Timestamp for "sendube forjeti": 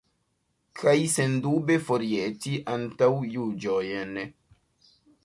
1.15-2.53